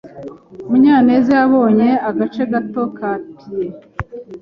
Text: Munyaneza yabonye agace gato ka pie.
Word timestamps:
Munyaneza 0.69 1.31
yabonye 1.39 1.89
agace 2.09 2.41
gato 2.51 2.81
ka 2.97 3.11
pie. 3.35 3.67